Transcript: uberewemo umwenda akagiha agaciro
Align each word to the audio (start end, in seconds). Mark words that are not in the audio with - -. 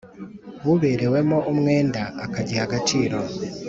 uberewemo 0.73 1.37
umwenda 1.51 2.01
akagiha 2.25 2.61
agaciro 2.67 3.17